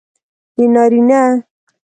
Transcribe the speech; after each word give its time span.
د 0.55 0.57
نارینه 0.73 1.21